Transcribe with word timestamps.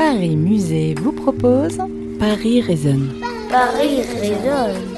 Paris 0.00 0.34
Musée 0.34 0.94
vous 0.94 1.12
propose 1.12 1.76
Paris 2.18 2.62
résonne. 2.62 3.12
Paris 3.50 4.00
résonne. 4.18 4.96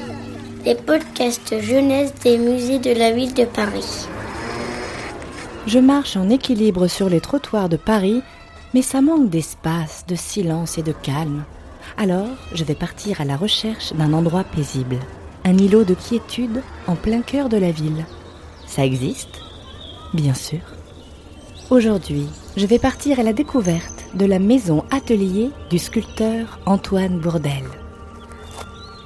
Les 0.64 0.76
podcasts 0.76 1.60
jeunesse 1.60 2.14
des 2.22 2.38
musées 2.38 2.78
de 2.78 2.96
la 2.96 3.10
ville 3.10 3.34
de 3.34 3.44
Paris. 3.44 4.06
Je 5.66 5.80
marche 5.80 6.16
en 6.16 6.30
équilibre 6.30 6.86
sur 6.86 7.08
les 7.08 7.20
trottoirs 7.20 7.68
de 7.68 7.76
Paris, 7.76 8.22
mais 8.74 8.82
ça 8.82 9.00
manque 9.00 9.28
d'espace, 9.28 10.04
de 10.06 10.14
silence 10.14 10.78
et 10.78 10.84
de 10.84 10.92
calme. 10.92 11.42
Alors, 11.98 12.28
je 12.54 12.62
vais 12.62 12.76
partir 12.76 13.20
à 13.20 13.24
la 13.24 13.36
recherche 13.36 13.92
d'un 13.94 14.12
endroit 14.12 14.44
paisible, 14.44 15.00
un 15.44 15.58
îlot 15.58 15.82
de 15.82 15.94
quiétude 15.94 16.62
en 16.86 16.94
plein 16.94 17.22
cœur 17.22 17.48
de 17.48 17.56
la 17.56 17.72
ville. 17.72 18.06
Ça 18.68 18.84
existe? 18.84 19.40
Bien 20.14 20.34
sûr. 20.34 20.60
Aujourd'hui, 21.70 22.26
je 22.56 22.66
vais 22.66 22.78
partir 22.78 23.18
à 23.18 23.22
la 23.22 23.32
découverte 23.32 24.04
de 24.14 24.26
la 24.26 24.38
maison 24.38 24.84
atelier 24.90 25.50
du 25.70 25.78
sculpteur 25.78 26.58
Antoine 26.66 27.18
Bourdelle. 27.18 27.68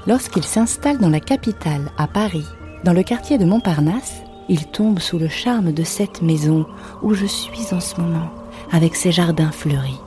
Lorsqu'il 0.07 0.43
s'installe 0.43 0.99
dans 0.99 1.11
la 1.11 1.21
capitale, 1.21 1.91
à 1.97 2.09
Paris, 2.09 2.47
dans 2.83 2.93
le 2.93 3.03
quartier 3.03 3.39
de 3.39 3.45
Montparnasse, 3.45 4.23
il 4.49 4.66
tombe 4.66 4.99
sous 4.99 5.19
le 5.19 5.29
charme 5.29 5.73
de 5.73 5.85
cette 5.85 6.23
maison 6.23 6.66
où 7.03 7.15
je 7.15 7.27
suis 7.27 7.73
en 7.73 7.80
ce 7.80 8.01
moment, 8.01 8.30
avec 8.73 8.97
ses 8.97 9.13
jardins 9.13 9.52
fleuris. 9.52 10.01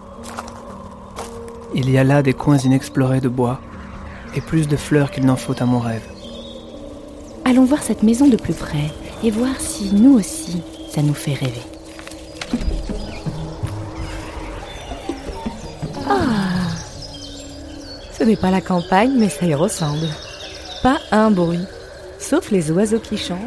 Il 1.76 1.90
y 1.90 1.98
a 1.98 2.04
là 2.04 2.22
des 2.22 2.34
coins 2.34 2.58
inexplorés 2.58 3.22
de 3.22 3.30
bois, 3.30 3.62
et 4.36 4.42
plus 4.42 4.68
de 4.68 4.76
fleurs 4.76 5.12
qu'il 5.12 5.26
n'en 5.26 5.36
faut 5.36 5.62
à 5.62 5.66
mon 5.66 5.80
rêve. 5.80 6.08
Allons 7.46 7.66
voir 7.66 7.84
cette 7.84 8.04
maison 8.04 8.28
de 8.28 8.38
plus 8.38 8.54
près 8.54 8.92
et 9.24 9.32
voir 9.32 9.60
si 9.60 9.94
nous 9.94 10.14
aussi, 10.14 10.62
ça 10.92 11.02
nous 11.02 11.14
fait 11.14 11.34
rêver. 11.34 11.64
Ce 18.20 18.26
n'est 18.26 18.36
pas 18.36 18.52
la 18.52 18.60
campagne, 18.60 19.14
mais 19.18 19.30
ça 19.30 19.46
y 19.46 19.54
ressemble. 19.54 20.10
Pas 20.84 21.00
un 21.12 21.32
bruit, 21.32 21.64
sauf 22.20 22.52
les 22.52 22.70
oiseaux 22.70 23.00
qui 23.00 23.16
chantent 23.16 23.38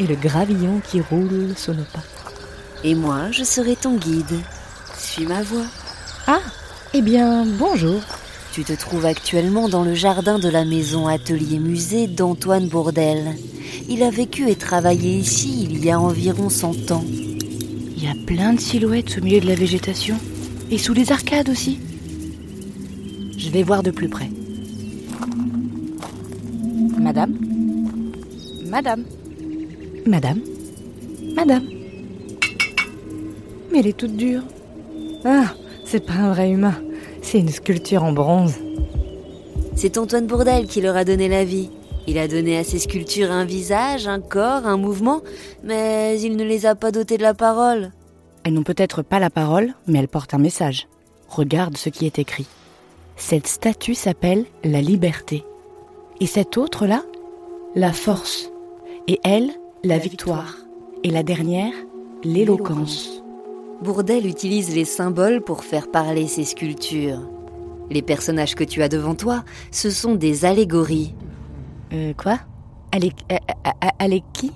et 0.00 0.06
le 0.06 0.14
gravillon 0.14 0.80
qui 0.90 1.02
roule 1.02 1.52
sous 1.54 1.74
nos 1.74 1.84
pas. 1.84 2.02
Et 2.82 2.94
moi, 2.94 3.30
je 3.30 3.44
serai 3.44 3.76
ton 3.76 3.96
guide. 3.96 4.40
Suis 4.96 5.26
ma 5.26 5.42
voix. 5.42 5.66
Ah 6.26 6.40
Eh 6.94 7.02
bien, 7.02 7.44
bonjour. 7.44 8.00
Tu 8.52 8.64
te 8.64 8.72
trouves 8.72 9.04
actuellement 9.04 9.68
dans 9.68 9.84
le 9.84 9.92
jardin 9.92 10.38
de 10.38 10.48
la 10.48 10.64
maison 10.64 11.08
atelier-musée 11.08 12.06
d'Antoine 12.06 12.68
Bourdelle. 12.68 13.36
Il 13.90 14.02
a 14.02 14.08
vécu 14.08 14.48
et 14.48 14.56
travaillé 14.56 15.10
ici 15.10 15.68
il 15.70 15.84
y 15.84 15.90
a 15.90 16.00
environ 16.00 16.48
100 16.48 16.90
ans. 16.90 17.04
Il 17.06 18.02
y 18.02 18.08
a 18.08 18.14
plein 18.26 18.54
de 18.54 18.60
silhouettes 18.60 19.18
au 19.18 19.20
milieu 19.22 19.40
de 19.40 19.46
la 19.46 19.54
végétation. 19.56 20.16
Et 20.70 20.78
sous 20.78 20.94
les 20.94 21.12
arcades 21.12 21.50
aussi. 21.50 21.80
Je 23.36 23.50
vais 23.50 23.62
voir 23.62 23.82
de 23.82 23.90
plus 23.90 24.08
près. 24.08 24.30
Madame 26.98 27.34
Madame 28.66 29.04
Madame 30.06 30.40
Madame 31.34 31.64
Mais 33.70 33.80
elle 33.80 33.86
est 33.86 33.96
toute 33.96 34.16
dure. 34.16 34.42
Ah, 35.24 35.54
c'est 35.84 36.04
pas 36.04 36.14
un 36.14 36.32
vrai 36.32 36.50
humain. 36.50 36.74
C'est 37.22 37.38
une 37.38 37.48
sculpture 37.48 38.04
en 38.04 38.12
bronze. 38.12 38.54
C'est 39.74 39.98
Antoine 39.98 40.26
Bourdelle 40.26 40.66
qui 40.66 40.80
leur 40.80 40.96
a 40.96 41.04
donné 41.04 41.28
la 41.28 41.44
vie. 41.44 41.70
Il 42.06 42.18
a 42.18 42.28
donné 42.28 42.56
à 42.56 42.64
ces 42.64 42.78
sculptures 42.78 43.30
un 43.30 43.44
visage, 43.44 44.06
un 44.06 44.20
corps, 44.20 44.66
un 44.66 44.76
mouvement, 44.76 45.20
mais 45.64 46.20
il 46.20 46.36
ne 46.36 46.44
les 46.44 46.64
a 46.64 46.74
pas 46.74 46.92
dotées 46.92 47.18
de 47.18 47.22
la 47.22 47.34
parole. 47.34 47.92
Elles 48.44 48.54
n'ont 48.54 48.62
peut-être 48.62 49.02
pas 49.02 49.18
la 49.18 49.28
parole, 49.30 49.74
mais 49.86 49.98
elles 49.98 50.08
portent 50.08 50.34
un 50.34 50.38
message. 50.38 50.86
Regarde 51.28 51.76
ce 51.76 51.88
qui 51.88 52.06
est 52.06 52.18
écrit. 52.18 52.46
Cette 53.16 53.46
statue 53.46 53.94
s'appelle 53.94 54.44
la 54.62 54.82
liberté. 54.82 55.42
Et 56.20 56.26
cette 56.26 56.58
autre-là, 56.58 57.02
la 57.74 57.92
force. 57.92 58.50
Et 59.08 59.18
elle, 59.24 59.50
la 59.84 59.98
victoire. 59.98 60.54
Et 61.02 61.10
la 61.10 61.22
dernière, 61.22 61.72
l'éloquence. 62.24 63.22
Bourdelle 63.82 64.26
utilise 64.26 64.74
les 64.74 64.84
symboles 64.84 65.42
pour 65.42 65.64
faire 65.64 65.90
parler 65.90 66.26
ses 66.28 66.44
sculptures. 66.44 67.28
Les 67.90 68.02
personnages 68.02 68.54
que 68.54 68.64
tu 68.64 68.82
as 68.82 68.88
devant 68.88 69.14
toi, 69.14 69.44
ce 69.70 69.90
sont 69.90 70.14
des 70.14 70.44
allégories. 70.44 71.14
Euh, 71.92 72.12
quoi? 72.14 72.38
Elle 72.92 73.06
est, 73.06 73.16
elle 73.98 74.12
est 74.12 74.24
qui? 74.32 74.52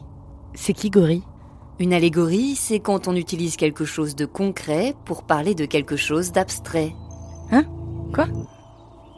C'est 0.55 0.73
qui 0.73 0.91
Gori? 0.91 1.23
Une 1.79 1.93
allégorie, 1.93 2.57
c'est 2.57 2.81
quand 2.81 3.09
on 3.09 3.17
utilise 3.17 3.57
quelque 3.57 3.85
chose 3.85 4.15
de 4.15 4.27
concret 4.27 4.95
pour 5.05 5.23
parler 5.23 5.55
de 5.55 5.65
quelque 5.65 5.97
chose 5.97 6.33
d'abstrait. 6.33 6.95
Hein? 7.51 7.65
Quoi? 8.13 8.27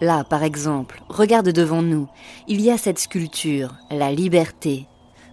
Là, 0.01 0.25
par 0.25 0.43
exemple, 0.43 1.03
regarde 1.09 1.51
devant 1.51 1.83
nous. 1.83 2.09
Il 2.49 2.61
y 2.61 2.71
a 2.71 2.79
cette 2.79 2.99
sculpture, 2.99 3.75
la 3.91 4.11
liberté. 4.13 4.87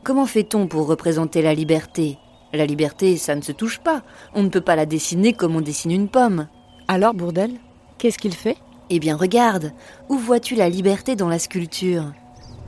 Comment 0.03 0.25
fait-on 0.25 0.67
pour 0.67 0.87
représenter 0.87 1.41
la 1.41 1.53
liberté? 1.53 2.17
La 2.53 2.65
liberté, 2.65 3.17
ça 3.17 3.35
ne 3.35 3.41
se 3.41 3.51
touche 3.51 3.79
pas. 3.79 4.01
On 4.33 4.43
ne 4.43 4.49
peut 4.49 4.61
pas 4.61 4.75
la 4.75 4.85
dessiner 4.85 5.33
comme 5.33 5.55
on 5.55 5.61
dessine 5.61 5.91
une 5.91 6.07
pomme. 6.07 6.47
Alors, 6.87 7.13
Bourdelle, 7.13 7.59
qu'est-ce 7.97 8.17
qu'il 8.17 8.33
fait? 8.33 8.57
Eh 8.89 8.99
bien, 8.99 9.15
regarde. 9.15 9.71
Où 10.07 10.17
vois-tu 10.17 10.55
la 10.55 10.69
liberté 10.69 11.15
dans 11.15 11.29
la 11.29 11.39
sculpture? 11.39 12.05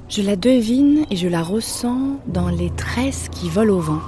Je 0.10 0.22
la 0.22 0.36
devine 0.36 1.06
et 1.10 1.16
je 1.16 1.28
la 1.28 1.42
ressens 1.42 2.18
dans 2.28 2.50
les 2.50 2.70
tresses 2.72 3.30
qui 3.30 3.50
volent 3.50 3.76
au 3.76 3.80
vent. 3.80 4.02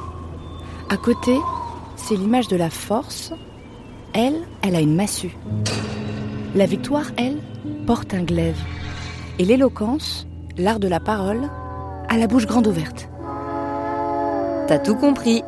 À 0.89 0.97
côté, 0.97 1.37
c'est 1.95 2.15
l'image 2.15 2.47
de 2.49 2.57
la 2.57 2.69
force. 2.69 3.33
Elle, 4.13 4.41
elle 4.61 4.75
a 4.75 4.81
une 4.81 4.95
massue. 4.95 5.35
La 6.55 6.67
victoire, 6.67 7.11
elle, 7.17 7.37
porte 7.87 8.13
un 8.13 8.21
glaive. 8.21 8.59
Et 9.39 9.45
l'éloquence, 9.45 10.27
l'art 10.55 10.79
de 10.79 10.87
la 10.87 10.99
parole, 10.99 11.49
a 12.09 12.17
la 12.17 12.27
bouche 12.27 12.45
grande 12.45 12.67
ouverte. 12.67 13.09
T'as 14.67 14.77
tout 14.77 14.95
compris. 14.95 15.41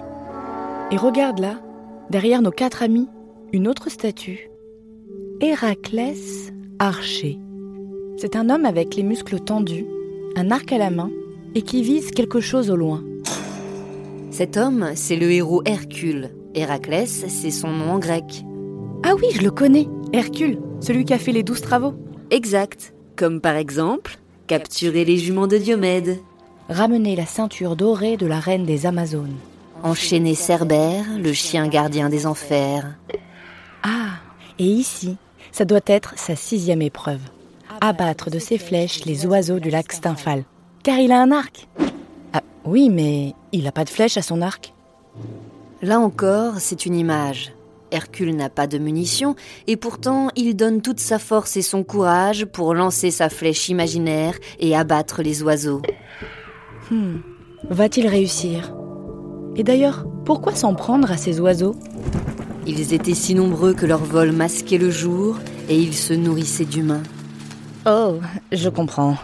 Et 0.92 0.98
regarde 0.98 1.38
là, 1.40 1.62
derrière 2.10 2.42
nos 2.42 2.50
quatre 2.50 2.82
amis, 2.82 3.08
une 3.54 3.68
autre 3.68 3.90
statue. 3.92 4.50
Héraclès 5.42 6.52
archer. 6.80 7.38
C'est 8.18 8.36
un 8.36 8.50
homme 8.50 8.66
avec 8.66 8.96
les 8.96 9.04
muscles 9.04 9.40
tendus, 9.40 9.86
un 10.36 10.50
arc 10.50 10.72
à 10.72 10.80
la 10.80 10.90
main 10.90 11.12
et 11.54 11.62
qui 11.62 11.84
vise 11.84 12.10
quelque 12.12 12.40
chose 12.40 12.72
au 12.72 12.76
loin. 12.76 13.04
Cet 14.32 14.58
homme, 14.58 14.90
c'est 14.96 15.18
le 15.18 15.32
héros 15.32 15.62
Hercule. 15.66 16.32
Héraclès, 16.56 17.26
c'est 17.28 17.52
son 17.52 17.70
nom 17.70 17.92
en 17.92 18.00
grec. 18.00 18.44
Ah 19.04 19.14
oui, 19.16 19.28
je 19.34 19.42
le 19.42 19.52
connais, 19.52 19.88
Hercule, 20.14 20.60
celui 20.86 21.04
qui 21.04 21.14
a 21.14 21.18
fait 21.18 21.32
les 21.32 21.44
douze 21.44 21.62
travaux. 21.62 21.96
Exact. 22.30 22.94
Comme 23.16 23.42
par 23.42 23.56
exemple, 23.56 24.20
capturer 24.46 25.04
les 25.04 25.18
juments 25.18 25.48
de 25.48 25.58
Diomède, 25.58 26.20
Ramener 26.70 27.16
la 27.16 27.28
ceinture 27.28 27.76
dorée 27.76 28.18
de 28.18 28.26
la 28.26 28.40
reine 28.40 28.66
des 28.66 28.88
Amazones. 28.88 29.36
enchaîner 29.84 30.34
Cerbère, 30.34 31.06
le 31.20 31.32
chien 31.32 31.68
gardien 31.68 32.10
des 32.10 32.26
enfers. 32.26 32.96
Ah, 33.84 34.18
et 34.58 34.66
ici, 34.66 35.18
ça 35.52 35.64
doit 35.64 35.86
être 35.86 36.14
sa 36.18 36.36
sixième 36.36 36.82
épreuve. 36.82 37.22
Abattre 37.82 38.32
de 38.32 38.40
ses 38.40 38.58
flèches 38.58 39.06
les 39.06 39.28
oiseaux 39.28 39.60
du 39.60 39.70
lac 39.70 39.92
Stymphal. 39.92 40.44
Car 40.82 40.98
il 40.98 41.12
a 41.12 41.22
un 41.22 41.32
arc. 41.32 41.68
Ah 42.34 42.42
oui, 42.64 42.90
mais 42.90 43.34
il 43.52 43.64
n'a 43.64 43.72
pas 43.72 43.86
de 43.86 43.90
flèche 43.90 44.18
à 44.18 44.24
son 44.24 44.42
arc. 44.42 44.74
Là 45.84 46.00
encore, 46.00 46.56
c'est 46.58 46.88
une 46.88 46.96
image. 46.96 47.55
Hercule 47.96 48.36
n'a 48.36 48.50
pas 48.50 48.68
de 48.68 48.78
munitions 48.78 49.36
et 49.68 49.78
pourtant 49.78 50.30
il 50.36 50.56
donne 50.56 50.82
toute 50.82 51.00
sa 51.00 51.18
force 51.18 51.58
et 51.58 51.62
son 51.62 51.84
courage 51.84 52.46
pour 52.46 52.74
lancer 52.74 53.10
sa 53.10 53.30
flèche 53.30 53.70
imaginaire 53.70 54.36
et 54.60 54.76
abattre 54.76 55.22
les 55.22 55.42
oiseaux. 55.42 55.82
Hmm. 56.92 57.18
Va-t-il 57.70 58.08
réussir? 58.08 58.76
Et 59.56 59.64
d'ailleurs, 59.64 60.06
pourquoi 60.26 60.54
s'en 60.54 60.76
prendre 60.76 61.12
à 61.12 61.18
ces 61.18 61.40
oiseaux? 61.40 61.76
Ils 62.68 62.94
étaient 62.94 63.14
si 63.14 63.34
nombreux 63.34 63.74
que 63.74 63.86
leur 63.86 64.04
vol 64.04 64.32
masquait 64.32 64.78
le 64.78 64.90
jour 64.90 65.38
et 65.70 65.78
ils 65.78 65.96
se 65.96 66.14
nourrissaient 66.14 66.66
d'humains. 66.66 67.04
Oh, 67.88 68.20
je 68.52 68.70
comprends. 68.70 69.18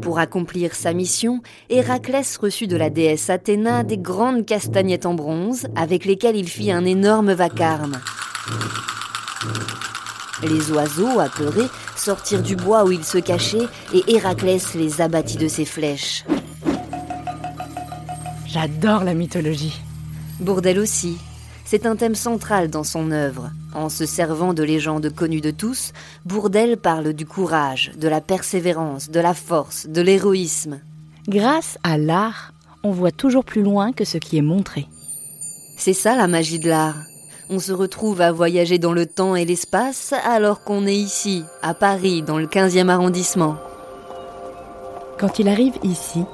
Pour 0.00 0.18
accomplir 0.18 0.74
sa 0.74 0.92
mission, 0.92 1.40
Héraclès 1.68 2.36
reçut 2.36 2.66
de 2.66 2.76
la 2.76 2.88
déesse 2.88 3.30
Athéna 3.30 3.82
des 3.82 3.98
grandes 3.98 4.46
castagnettes 4.46 5.06
en 5.06 5.14
bronze 5.14 5.66
avec 5.74 6.04
lesquelles 6.04 6.36
il 6.36 6.48
fit 6.48 6.70
un 6.70 6.84
énorme 6.84 7.32
vacarme. 7.32 7.98
Les 10.42 10.72
oiseaux, 10.72 11.20
apeurés, 11.20 11.68
sortirent 11.96 12.42
du 12.42 12.56
bois 12.56 12.84
où 12.84 12.92
ils 12.92 13.04
se 13.04 13.18
cachaient 13.18 13.68
et 13.94 14.02
Héraclès 14.08 14.74
les 14.74 15.00
abattit 15.00 15.36
de 15.36 15.48
ses 15.48 15.64
flèches. 15.64 16.24
J'adore 18.46 19.04
la 19.04 19.14
mythologie. 19.14 19.80
Bourdelle 20.40 20.78
aussi. 20.78 21.16
C'est 21.64 21.86
un 21.86 21.96
thème 21.96 22.14
central 22.14 22.68
dans 22.68 22.84
son 22.84 23.12
œuvre. 23.12 23.50
En 23.72 23.88
se 23.88 24.04
servant 24.04 24.52
de 24.52 24.62
légendes 24.62 25.10
connues 25.14 25.40
de 25.40 25.50
tous, 25.50 25.92
Bourdelle 26.26 26.76
parle 26.76 27.14
du 27.14 27.24
courage, 27.24 27.92
de 27.96 28.08
la 28.08 28.20
persévérance, 28.20 29.08
de 29.08 29.20
la 29.20 29.32
force, 29.32 29.86
de 29.86 30.02
l'héroïsme. 30.02 30.80
Grâce 31.28 31.78
à 31.82 31.96
l'art, 31.96 32.52
on 32.82 32.90
voit 32.90 33.12
toujours 33.12 33.44
plus 33.44 33.62
loin 33.62 33.92
que 33.92 34.04
ce 34.04 34.18
qui 34.18 34.36
est 34.36 34.42
montré. 34.42 34.86
C'est 35.78 35.94
ça 35.94 36.14
la 36.16 36.26
magie 36.26 36.58
de 36.58 36.68
l'art. 36.68 36.96
On 37.54 37.58
se 37.58 37.74
retrouve 37.74 38.22
à 38.22 38.32
voyager 38.32 38.78
dans 38.78 38.94
le 38.94 39.04
temps 39.04 39.36
et 39.36 39.44
l'espace 39.44 40.14
alors 40.24 40.64
qu'on 40.64 40.86
est 40.86 40.96
ici, 40.96 41.44
à 41.60 41.74
Paris, 41.74 42.22
dans 42.22 42.38
le 42.38 42.46
15e 42.46 42.88
arrondissement. 42.88 43.56
Quand 45.20 45.38
il 45.38 45.48
arrive 45.48 45.74
ici, 45.82 46.24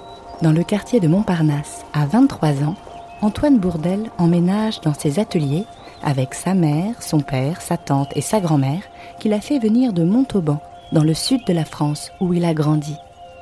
dans 0.43 0.53
le 0.53 0.63
quartier 0.63 1.01
de 1.01 1.09
Montparnasse, 1.09 1.85
à 1.93 2.07
23 2.07 2.63
ans, 2.63 2.77
Antoine 3.21 3.59
Bourdel 3.59 4.13
emménage 4.17 4.81
dans 4.83 4.95
ses 4.95 5.19
ateliers 5.19 5.65
avec 6.05 6.35
sa 6.35 6.55
mère, 6.55 7.03
son 7.03 7.19
père, 7.19 7.63
sa 7.63 7.77
tante 7.77 8.17
et 8.17 8.21
sa 8.21 8.39
grand-mère 8.39 8.85
qu'il 9.19 9.33
a 9.33 9.41
fait 9.41 9.59
venir 9.59 9.93
de 9.93 10.05
Montauban, 10.05 10.63
dans 10.93 11.03
le 11.03 11.15
sud 11.15 11.45
de 11.49 11.53
la 11.53 11.65
France, 11.65 12.13
où 12.21 12.33
il 12.33 12.45
a 12.45 12.55
grandi. 12.55 12.95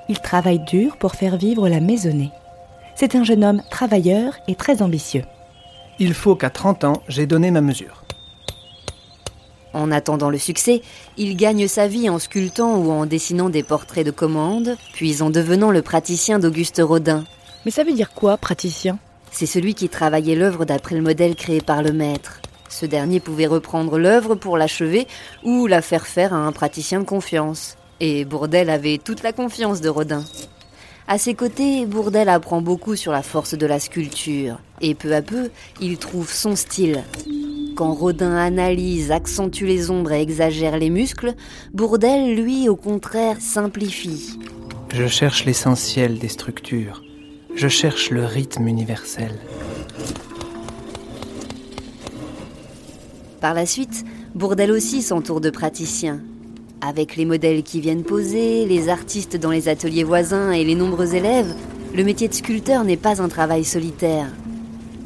Il 0.08 0.18
travaille 0.20 0.60
dur 0.60 0.96
pour 0.96 1.14
faire 1.14 1.36
vivre 1.36 1.68
la 1.68 1.80
maisonnée. 1.80 2.30
C'est 2.94 3.16
un 3.16 3.22
jeune 3.22 3.44
homme 3.44 3.60
travailleur 3.68 4.32
et 4.48 4.54
très 4.54 4.80
ambitieux. 4.80 5.24
Il 5.98 6.12
faut 6.12 6.36
qu'à 6.36 6.50
30 6.50 6.84
ans, 6.84 7.02
j'ai 7.08 7.26
donné 7.26 7.50
ma 7.50 7.62
mesure. 7.62 8.04
En 9.72 9.90
attendant 9.90 10.30
le 10.30 10.38
succès, 10.38 10.82
il 11.16 11.36
gagne 11.36 11.68
sa 11.68 11.86
vie 11.86 12.08
en 12.10 12.18
sculptant 12.18 12.76
ou 12.76 12.90
en 12.90 13.06
dessinant 13.06 13.48
des 13.48 13.62
portraits 13.62 14.04
de 14.04 14.10
commande, 14.10 14.76
puis 14.92 15.22
en 15.22 15.30
devenant 15.30 15.70
le 15.70 15.82
praticien 15.82 16.38
d'Auguste 16.38 16.82
Rodin. 16.82 17.24
Mais 17.64 17.70
ça 17.70 17.82
veut 17.82 17.94
dire 17.94 18.12
quoi, 18.12 18.36
praticien? 18.36 18.98
C'est 19.30 19.46
celui 19.46 19.74
qui 19.74 19.88
travaillait 19.88 20.34
l'œuvre 20.34 20.64
d'après 20.64 20.94
le 20.94 21.02
modèle 21.02 21.34
créé 21.34 21.60
par 21.60 21.82
le 21.82 21.92
maître. 21.92 22.40
Ce 22.68 22.86
dernier 22.86 23.20
pouvait 23.20 23.46
reprendre 23.46 23.98
l'œuvre 23.98 24.34
pour 24.34 24.56
l'achever 24.56 25.06
ou 25.44 25.66
la 25.66 25.82
faire 25.82 26.06
faire 26.06 26.34
à 26.34 26.38
un 26.38 26.52
praticien 26.52 27.00
de 27.00 27.04
confiance. 27.04 27.76
Et 28.00 28.24
Bourdel 28.24 28.68
avait 28.70 28.98
toute 28.98 29.22
la 29.22 29.32
confiance 29.32 29.80
de 29.80 29.88
Rodin. 29.88 30.24
À 31.08 31.18
ses 31.18 31.34
côtés, 31.34 31.86
Bourdel 31.86 32.28
apprend 32.28 32.60
beaucoup 32.60 32.96
sur 32.96 33.12
la 33.12 33.22
force 33.22 33.54
de 33.54 33.64
la 33.64 33.78
sculpture. 33.78 34.58
Et 34.80 34.96
peu 34.96 35.14
à 35.14 35.22
peu, 35.22 35.50
il 35.80 35.98
trouve 35.98 36.32
son 36.32 36.56
style. 36.56 37.04
Quand 37.76 37.92
Rodin 37.92 38.34
analyse, 38.34 39.12
accentue 39.12 39.66
les 39.66 39.90
ombres 39.92 40.10
et 40.10 40.20
exagère 40.20 40.76
les 40.78 40.90
muscles, 40.90 41.34
Bourdel, 41.72 42.34
lui, 42.34 42.68
au 42.68 42.74
contraire, 42.74 43.36
simplifie. 43.38 44.36
Je 44.92 45.06
cherche 45.06 45.44
l'essentiel 45.44 46.18
des 46.18 46.28
structures. 46.28 47.04
Je 47.54 47.68
cherche 47.68 48.10
le 48.10 48.24
rythme 48.24 48.66
universel. 48.66 49.38
Par 53.40 53.54
la 53.54 53.64
suite, 53.64 54.04
Bourdel 54.34 54.72
aussi 54.72 55.02
s'entoure 55.02 55.40
de 55.40 55.50
praticiens. 55.50 56.20
Avec 56.86 57.16
les 57.16 57.24
modèles 57.24 57.64
qui 57.64 57.80
viennent 57.80 58.04
poser, 58.04 58.64
les 58.64 58.88
artistes 58.88 59.36
dans 59.36 59.50
les 59.50 59.68
ateliers 59.68 60.04
voisins 60.04 60.52
et 60.52 60.62
les 60.62 60.76
nombreux 60.76 61.16
élèves, 61.16 61.52
le 61.96 62.04
métier 62.04 62.28
de 62.28 62.34
sculpteur 62.34 62.84
n'est 62.84 62.96
pas 62.96 63.20
un 63.20 63.28
travail 63.28 63.64
solitaire. 63.64 64.28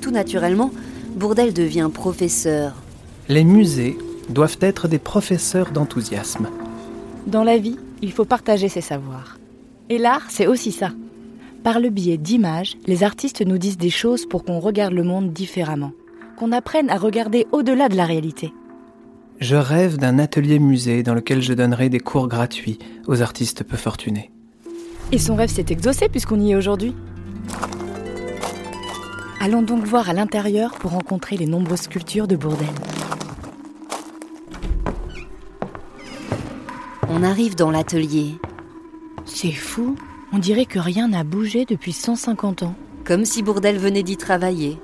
Tout 0.02 0.10
naturellement, 0.10 0.72
Bourdel 1.16 1.54
devient 1.54 1.88
professeur. 1.92 2.74
Les 3.30 3.44
musées 3.44 3.96
doivent 4.28 4.58
être 4.60 4.88
des 4.88 4.98
professeurs 4.98 5.70
d'enthousiasme. 5.70 6.50
Dans 7.26 7.44
la 7.44 7.56
vie, 7.56 7.78
il 8.02 8.12
faut 8.12 8.26
partager 8.26 8.68
ses 8.68 8.82
savoirs. 8.82 9.38
Et 9.88 9.96
l'art, 9.96 10.26
c'est 10.28 10.46
aussi 10.46 10.72
ça. 10.72 10.90
Par 11.64 11.80
le 11.80 11.88
biais 11.88 12.18
d'images, 12.18 12.76
les 12.86 13.04
artistes 13.04 13.40
nous 13.40 13.56
disent 13.56 13.78
des 13.78 13.88
choses 13.88 14.26
pour 14.26 14.44
qu'on 14.44 14.60
regarde 14.60 14.92
le 14.92 15.02
monde 15.02 15.32
différemment, 15.32 15.92
qu'on 16.36 16.52
apprenne 16.52 16.90
à 16.90 16.98
regarder 16.98 17.46
au-delà 17.52 17.88
de 17.88 17.96
la 17.96 18.04
réalité. 18.04 18.52
Je 19.40 19.56
rêve 19.56 19.96
d'un 19.96 20.18
atelier 20.18 20.58
musée 20.58 21.02
dans 21.02 21.14
lequel 21.14 21.40
je 21.40 21.54
donnerai 21.54 21.88
des 21.88 21.98
cours 21.98 22.28
gratuits 22.28 22.78
aux 23.06 23.22
artistes 23.22 23.64
peu 23.64 23.78
fortunés. 23.78 24.30
Et 25.12 25.18
son 25.18 25.34
rêve 25.34 25.48
s'est 25.48 25.66
exaucé 25.70 26.10
puisqu'on 26.10 26.38
y 26.38 26.52
est 26.52 26.56
aujourd'hui. 26.56 26.94
Allons 29.40 29.62
donc 29.62 29.84
voir 29.84 30.10
à 30.10 30.12
l'intérieur 30.12 30.72
pour 30.72 30.90
rencontrer 30.90 31.38
les 31.38 31.46
nombreuses 31.46 31.80
sculptures 31.82 32.28
de 32.28 32.36
Bourdel. 32.36 32.68
On 37.08 37.22
arrive 37.22 37.56
dans 37.56 37.70
l'atelier, 37.70 38.34
C'est 39.24 39.52
fou, 39.52 39.96
on 40.32 40.38
dirait 40.38 40.66
que 40.66 40.78
rien 40.78 41.08
n'a 41.08 41.24
bougé 41.24 41.64
depuis 41.64 41.92
150 41.92 42.62
ans. 42.62 42.74
comme 43.04 43.24
si 43.24 43.42
Bourdel 43.42 43.78
venait 43.78 44.02
d'y 44.02 44.18
travailler. 44.18 44.78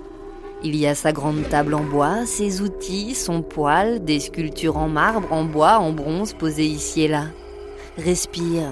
Il 0.66 0.74
y 0.74 0.88
a 0.88 0.96
sa 0.96 1.12
grande 1.12 1.48
table 1.48 1.74
en 1.74 1.84
bois, 1.84 2.26
ses 2.26 2.60
outils, 2.60 3.14
son 3.14 3.40
poêle, 3.40 4.04
des 4.04 4.18
sculptures 4.18 4.76
en 4.76 4.88
marbre, 4.88 5.32
en 5.32 5.44
bois, 5.44 5.78
en 5.78 5.92
bronze 5.92 6.32
posées 6.32 6.66
ici 6.66 7.02
et 7.02 7.08
là. 7.08 7.26
Respire. 7.96 8.70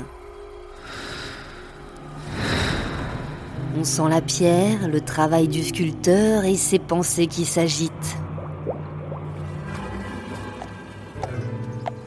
On 3.79 3.85
sent 3.85 4.09
la 4.11 4.21
pierre, 4.21 4.89
le 4.89 5.01
travail 5.01 5.47
du 5.47 5.63
sculpteur 5.63 6.45
et 6.45 6.57
ses 6.57 6.81
pensées 6.81 7.29
qui 7.29 7.45
s'agitent. 7.45 8.17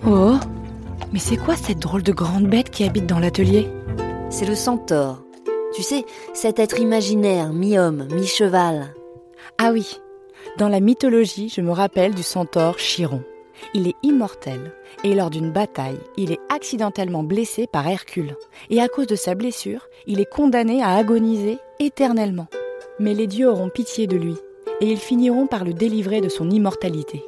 Oh 0.05 0.35
Mais 1.13 1.19
c'est 1.19 1.37
quoi 1.37 1.55
cette 1.55 1.79
drôle 1.79 2.03
de 2.03 2.11
grande 2.11 2.47
bête 2.47 2.71
qui 2.71 2.83
habite 2.83 3.05
dans 3.05 3.19
l'atelier? 3.19 3.69
C'est 4.31 4.47
le 4.47 4.55
centaure. 4.55 5.23
Tu 5.73 5.81
sais, 5.81 6.03
cet 6.33 6.59
être 6.59 6.77
imaginaire, 6.77 7.53
mi-homme, 7.53 8.09
mi-cheval. 8.11 8.96
Ah 9.57 9.71
oui, 9.71 9.99
dans 10.57 10.69
la 10.69 10.79
mythologie, 10.79 11.49
je 11.49 11.61
me 11.61 11.71
rappelle 11.71 12.15
du 12.15 12.23
centaure 12.23 12.77
Chiron. 12.77 13.23
Il 13.73 13.87
est 13.87 13.95
immortel 14.03 14.71
et 15.03 15.13
lors 15.15 15.29
d'une 15.29 15.51
bataille, 15.51 15.99
il 16.15 16.31
est 16.31 16.39
accidentellement 16.49 17.23
blessé 17.23 17.67
par 17.67 17.87
Hercule. 17.87 18.35
Et 18.69 18.81
à 18.81 18.87
cause 18.87 19.07
de 19.07 19.15
sa 19.15 19.35
blessure, 19.35 19.87
il 20.05 20.19
est 20.19 20.29
condamné 20.29 20.81
à 20.81 20.95
agoniser 20.95 21.57
éternellement. 21.79 22.47
Mais 22.99 23.13
les 23.13 23.27
dieux 23.27 23.49
auront 23.49 23.69
pitié 23.69 24.07
de 24.07 24.15
lui 24.17 24.35
et 24.81 24.91
ils 24.91 24.99
finiront 24.99 25.47
par 25.47 25.63
le 25.63 25.73
délivrer 25.73 26.21
de 26.21 26.29
son 26.29 26.49
immortalité. 26.49 27.23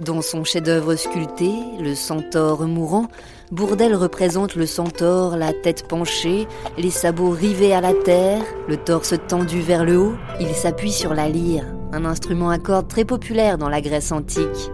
Dans 0.00 0.22
son 0.22 0.42
chef-d'œuvre 0.42 0.96
sculpté, 0.96 1.52
le 1.78 1.94
centaure 1.94 2.66
mourant, 2.66 3.06
Bourdel 3.52 3.94
représente 3.94 4.56
le 4.56 4.66
centaure, 4.66 5.36
la 5.36 5.52
tête 5.52 5.86
penchée, 5.86 6.48
les 6.76 6.90
sabots 6.90 7.30
rivés 7.30 7.72
à 7.72 7.80
la 7.80 7.94
terre, 7.94 8.42
le 8.66 8.76
torse 8.76 9.14
tendu 9.28 9.60
vers 9.60 9.84
le 9.84 9.96
haut. 9.96 10.14
Il 10.40 10.48
s'appuie 10.48 10.90
sur 10.90 11.14
la 11.14 11.28
lyre, 11.28 11.64
un 11.92 12.04
instrument 12.04 12.50
à 12.50 12.58
cordes 12.58 12.88
très 12.88 13.04
populaire 13.04 13.56
dans 13.56 13.68
la 13.68 13.80
Grèce 13.80 14.10
antique. 14.10 14.72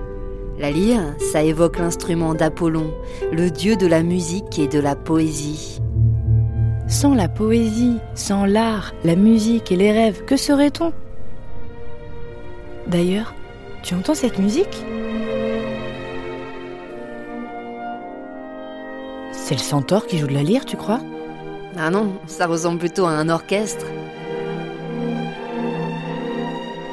La 0.58 0.70
lyre, 0.70 1.14
ça 1.19 1.43
évoque 1.43 1.78
l'instrument 1.78 2.34
d'Apollon, 2.34 2.90
le 3.31 3.50
dieu 3.50 3.76
de 3.76 3.87
la 3.87 4.02
musique 4.02 4.58
et 4.58 4.69
de 4.69 4.81
la 4.81 4.96
poésie. 4.96 5.82
Sans 6.88 7.14
la 7.14 7.28
poésie, 7.28 7.99
sans 8.14 8.46
l'art, 8.46 8.94
la 9.05 9.16
musique 9.16 9.70
et 9.70 9.76
les 9.76 9.93
rêves, 9.93 10.25
que 10.25 10.38
serait-on? 10.38 10.94
D'ailleurs, 12.87 13.34
tu 13.82 13.94
entends 13.94 14.14
cette 14.14 14.38
musique? 14.38 14.82
C'est 19.50 19.57
le 19.57 19.62
centaure 19.62 20.07
qui 20.07 20.16
joue 20.16 20.28
de 20.28 20.33
la 20.33 20.45
lyre, 20.45 20.64
tu 20.64 20.76
crois? 20.76 21.00
Ah 21.76 21.90
non, 21.90 22.12
ça 22.28 22.47
ressemble 22.47 22.78
plutôt 22.78 23.07
à 23.07 23.11
un 23.11 23.28
orchestre. 23.28 23.85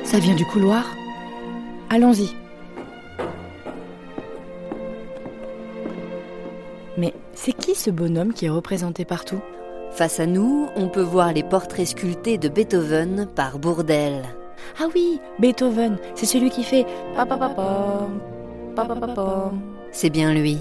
Ça 0.04 0.18
vient 0.18 0.34
du 0.34 0.44
couloir? 0.44 0.84
Allons-y. 1.92 2.32
Mais 6.98 7.14
c'est 7.36 7.52
qui 7.52 7.76
ce 7.76 7.92
bonhomme 7.92 8.34
qui 8.34 8.48
est 8.48 8.50
représenté 8.50 9.06
partout? 9.06 9.40
Face 9.92 10.20
à 10.20 10.26
nous, 10.26 10.68
on 10.76 10.88
peut 10.88 11.04
voir 11.04 11.34
les 11.34 11.44
portraits 11.44 11.86
sculptés 11.86 12.40
de 12.40 12.50
Beethoven 12.50 13.28
par 13.36 13.60
Bourdel. 13.60 14.24
Ah 14.82 14.88
oui, 14.96 15.20
Beethoven, 15.38 16.00
c'est 16.16 16.26
celui 16.26 16.50
qui 16.50 16.64
fait. 16.64 16.88
C'est 19.92 20.10
bien 20.10 20.34
lui. 20.34 20.58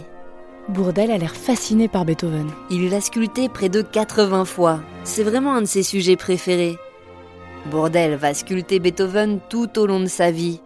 Bourdel 0.69 1.13
a 1.13 1.19
l'air 1.19 1.37
fasciné 1.37 1.87
par 1.87 2.05
Beethoven. 2.05 2.51
Il 2.71 2.91
l'a 2.91 3.01
sculpté 3.01 3.49
près 3.49 3.69
de 3.69 3.83
80 3.83 4.45
fois. 4.45 4.81
C'est 5.05 5.23
vraiment 5.23 5.55
un 5.55 5.63
de 5.63 5.67
ses 5.67 5.85
sujets 5.85 6.17
préférés. 6.17 6.77
Bourdel 7.71 8.17
va 8.17 8.35
sculpter 8.35 8.81
Beethoven 8.81 9.39
tout 9.49 9.79
au 9.79 9.87
long 9.87 10.01
de 10.01 10.07
sa 10.07 10.33
vie. 10.33 10.61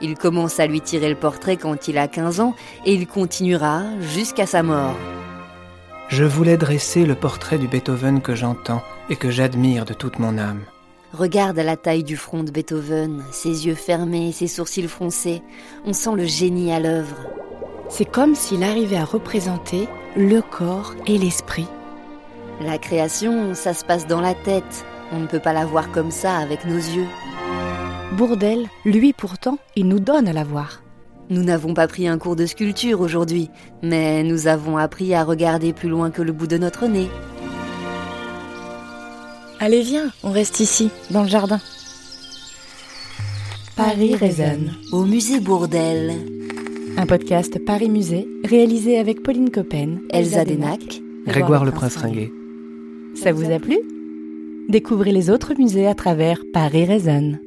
Il 0.00 0.16
commence 0.16 0.58
à 0.58 0.66
lui 0.66 0.80
tirer 0.80 1.10
le 1.10 1.16
portrait 1.16 1.58
quand 1.58 1.86
il 1.86 1.98
a 1.98 2.08
15 2.08 2.40
ans 2.40 2.54
et 2.86 2.94
il 2.94 3.06
continuera 3.06 3.82
jusqu'à 4.00 4.46
sa 4.46 4.62
mort. 4.62 4.96
Je 6.08 6.24
voulais 6.24 6.56
dresser 6.56 7.04
le 7.04 7.14
portrait 7.14 7.58
du 7.58 7.68
Beethoven 7.68 8.22
que 8.22 8.34
j'entends 8.34 8.82
et 9.10 9.16
que 9.16 9.30
j'admire 9.30 9.84
de 9.84 9.92
toute 9.92 10.18
mon 10.18 10.38
âme. 10.38 10.62
Regarde 11.12 11.58
la 11.58 11.76
taille 11.76 12.04
du 12.04 12.16
front 12.16 12.42
de 12.42 12.50
Beethoven, 12.50 13.22
ses 13.32 13.66
yeux 13.66 13.74
fermés, 13.74 14.32
ses 14.32 14.46
sourcils 14.46 14.88
froncés. 14.88 15.42
On 15.84 15.92
sent 15.92 16.14
le 16.16 16.24
génie 16.24 16.72
à 16.72 16.80
l'œuvre. 16.80 17.16
C'est 17.92 18.06
comme 18.06 18.34
s'il 18.34 18.62
arrivait 18.62 18.96
à 18.96 19.04
représenter 19.04 19.86
le 20.16 20.40
corps 20.40 20.94
et 21.06 21.18
l'esprit. 21.18 21.66
La 22.62 22.78
création, 22.78 23.54
ça 23.54 23.74
se 23.74 23.84
passe 23.84 24.06
dans 24.06 24.22
la 24.22 24.32
tête. 24.32 24.86
On 25.12 25.20
ne 25.20 25.26
peut 25.26 25.40
pas 25.40 25.52
la 25.52 25.66
voir 25.66 25.92
comme 25.92 26.10
ça 26.10 26.38
avec 26.38 26.64
nos 26.64 26.78
yeux. 26.78 27.06
Bourdel, 28.16 28.66
lui 28.86 29.12
pourtant, 29.12 29.58
il 29.76 29.88
nous 29.88 30.00
donne 30.00 30.26
à 30.26 30.32
la 30.32 30.42
voir. 30.42 30.82
Nous 31.28 31.42
n'avons 31.42 31.74
pas 31.74 31.86
pris 31.86 32.08
un 32.08 32.16
cours 32.16 32.34
de 32.34 32.46
sculpture 32.46 33.02
aujourd'hui, 33.02 33.50
mais 33.82 34.22
nous 34.22 34.46
avons 34.46 34.78
appris 34.78 35.14
à 35.14 35.22
regarder 35.22 35.74
plus 35.74 35.90
loin 35.90 36.10
que 36.10 36.22
le 36.22 36.32
bout 36.32 36.46
de 36.46 36.56
notre 36.56 36.86
nez. 36.86 37.10
Allez, 39.60 39.82
viens, 39.82 40.10
on 40.22 40.30
reste 40.30 40.60
ici, 40.60 40.90
dans 41.10 41.24
le 41.24 41.28
jardin. 41.28 41.60
Paris 43.76 44.16
résonne. 44.16 44.72
Au 44.92 45.04
musée 45.04 45.40
Bourdelle. 45.40 46.41
Un 46.96 47.06
podcast 47.06 47.58
Paris 47.64 47.88
Musée 47.88 48.28
réalisé 48.44 48.98
avec 48.98 49.22
Pauline 49.22 49.50
Coppen, 49.50 50.00
Elsa 50.10 50.44
Denac. 50.44 51.00
Grégoire 51.26 51.64
le 51.64 51.70
Prince 51.70 51.96
Ringuet. 51.96 52.30
Ça 53.14 53.32
vous 53.32 53.50
a 53.50 53.58
plu? 53.58 53.78
Découvrez 54.68 55.12
les 55.12 55.30
autres 55.30 55.54
musées 55.58 55.86
à 55.86 55.94
travers 55.94 56.42
Paris 56.52 56.84
résonne. 56.84 57.40